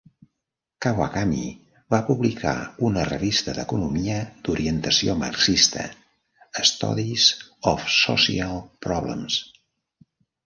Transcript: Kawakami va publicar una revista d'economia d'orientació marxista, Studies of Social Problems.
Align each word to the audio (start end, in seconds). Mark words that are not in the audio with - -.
Kawakami 0.83 1.43
va 1.95 1.99
publicar 2.05 2.53
una 2.87 3.03
revista 3.09 3.53
d'economia 3.57 4.15
d'orientació 4.47 5.15
marxista, 5.19 5.83
Studies 6.71 7.27
of 7.73 7.85
Social 7.99 8.57
Problems. 8.87 9.37